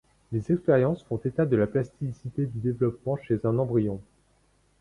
[0.31, 4.01] Les expériences font état de la plasticité du développement chez un embryon.